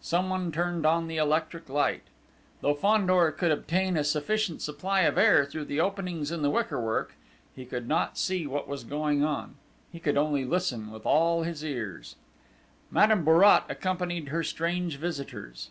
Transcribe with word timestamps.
Someone 0.00 0.50
turned 0.50 0.84
on 0.84 1.06
the 1.06 1.16
electric 1.16 1.68
light. 1.68 2.02
Though 2.60 2.74
Fandor 2.74 3.30
could 3.30 3.52
obtain 3.52 3.96
a 3.96 4.02
sufficient 4.02 4.60
supply 4.60 5.02
of 5.02 5.16
air 5.16 5.44
through 5.44 5.66
the 5.66 5.78
openings 5.80 6.32
in 6.32 6.42
the 6.42 6.50
wickerwork, 6.50 7.14
he 7.54 7.64
could 7.64 7.86
not 7.86 8.18
see 8.18 8.48
what 8.48 8.66
was 8.66 8.82
going 8.82 9.22
on: 9.22 9.54
he 9.92 10.00
could 10.00 10.16
only 10.16 10.44
listen 10.44 10.90
with 10.90 11.06
all 11.06 11.44
his 11.44 11.62
ears. 11.64 12.16
Madame 12.90 13.24
Bourrat 13.24 13.62
accompanied 13.68 14.30
her 14.30 14.42
strange 14.42 14.96
visitors. 14.96 15.70